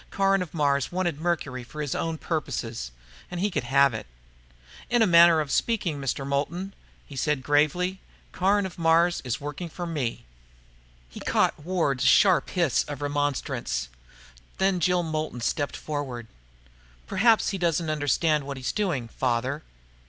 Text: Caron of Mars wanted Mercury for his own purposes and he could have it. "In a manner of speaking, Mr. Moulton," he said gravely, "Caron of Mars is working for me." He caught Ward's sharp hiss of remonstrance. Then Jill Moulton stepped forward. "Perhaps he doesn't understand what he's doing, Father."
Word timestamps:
Caron 0.09 0.41
of 0.41 0.51
Mars 0.51 0.91
wanted 0.91 1.21
Mercury 1.21 1.63
for 1.63 1.79
his 1.79 1.93
own 1.93 2.17
purposes 2.17 2.91
and 3.29 3.39
he 3.39 3.51
could 3.51 3.65
have 3.65 3.93
it. 3.93 4.07
"In 4.89 5.03
a 5.03 5.05
manner 5.05 5.39
of 5.39 5.51
speaking, 5.51 6.01
Mr. 6.01 6.25
Moulton," 6.25 6.73
he 7.05 7.15
said 7.15 7.43
gravely, 7.43 8.01
"Caron 8.31 8.65
of 8.65 8.79
Mars 8.79 9.21
is 9.23 9.39
working 9.39 9.69
for 9.69 9.85
me." 9.85 10.25
He 11.07 11.19
caught 11.19 11.63
Ward's 11.63 12.03
sharp 12.03 12.49
hiss 12.49 12.83
of 12.85 13.03
remonstrance. 13.03 13.89
Then 14.57 14.79
Jill 14.79 15.03
Moulton 15.03 15.41
stepped 15.41 15.77
forward. 15.77 16.25
"Perhaps 17.05 17.49
he 17.49 17.59
doesn't 17.59 17.87
understand 17.91 18.43
what 18.47 18.57
he's 18.57 18.71
doing, 18.71 19.07
Father." 19.07 19.61